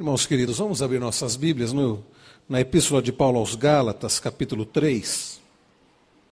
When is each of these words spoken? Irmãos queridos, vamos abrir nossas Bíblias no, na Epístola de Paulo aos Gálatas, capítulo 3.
Irmãos 0.00 0.24
queridos, 0.24 0.56
vamos 0.56 0.80
abrir 0.80 0.98
nossas 0.98 1.36
Bíblias 1.36 1.74
no, 1.74 2.02
na 2.48 2.58
Epístola 2.58 3.02
de 3.02 3.12
Paulo 3.12 3.38
aos 3.38 3.54
Gálatas, 3.54 4.18
capítulo 4.18 4.64
3. 4.64 5.39